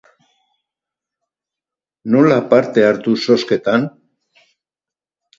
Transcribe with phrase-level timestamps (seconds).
[2.15, 3.85] Nola parte hartu zozketan?